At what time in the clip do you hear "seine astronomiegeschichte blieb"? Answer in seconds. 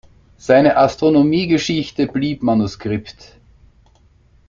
0.39-2.41